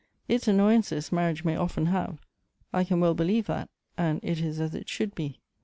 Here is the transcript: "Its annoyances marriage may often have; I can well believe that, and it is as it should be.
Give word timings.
"Its 0.27 0.47
annoyances 0.47 1.11
marriage 1.11 1.43
may 1.43 1.55
often 1.55 1.85
have; 1.85 2.17
I 2.73 2.83
can 2.83 2.99
well 2.99 3.13
believe 3.13 3.45
that, 3.45 3.69
and 3.99 4.19
it 4.23 4.39
is 4.41 4.59
as 4.59 4.73
it 4.73 4.89
should 4.89 5.13
be. 5.13 5.39